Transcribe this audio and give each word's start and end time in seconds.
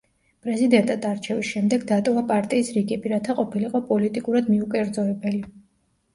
პრეზიდენტად 0.45 1.03
არჩევის 1.09 1.51
შემდეგ 1.55 1.85
დატოვა 1.91 2.23
პარტიის 2.31 2.73
რიგები, 2.79 3.13
რათა 3.15 3.37
ყოფილიყო 3.43 3.83
პოლიტიკურად 3.93 4.51
მიუკერძოებელი. 4.57 5.45